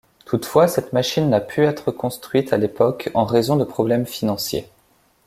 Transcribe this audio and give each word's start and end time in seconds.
Toutefois, 0.25 0.67
cette 0.67 0.93
machine 0.93 1.29
n'a 1.29 1.39
pu 1.39 1.61
être 1.63 1.91
construite 1.91 2.53
à 2.53 2.57
l'époque 2.57 3.11
en 3.13 3.23
raison 3.23 3.55
de 3.55 3.63
problèmes 3.63 4.07
financiers. 4.07 4.67